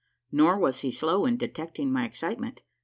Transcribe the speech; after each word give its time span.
Nor 0.31 0.57
was 0.57 0.79
he 0.79 0.89
slow 0.89 1.27
in 1.27 1.37
detecting 1.37 1.93
my 1.93 2.05
excitement. 2.05 2.61